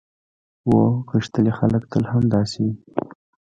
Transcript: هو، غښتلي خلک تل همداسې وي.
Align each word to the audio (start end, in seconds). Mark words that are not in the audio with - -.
هو، 0.63 0.79
غښتلي 1.11 1.51
خلک 1.59 1.83
تل 1.91 2.03
همداسې 2.11 2.59
وي. 2.65 2.73